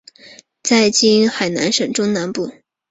[0.63, 2.51] 在今海南省中南部。